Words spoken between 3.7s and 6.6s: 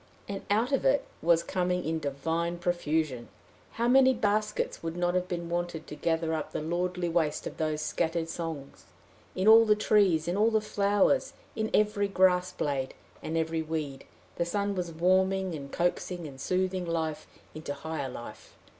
How many baskets would not have been wanted to gather up the